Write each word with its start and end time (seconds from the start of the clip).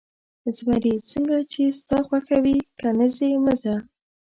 زمري: 0.55 0.93
څنګه 1.11 1.37
چې 1.51 1.61
ستا 1.79 1.97
خوښه 2.07 2.37
وي، 2.43 2.57
که 2.79 2.89
نه 2.99 3.07
ځې، 3.15 3.29
مه 3.43 3.53
ځه. 3.61 3.75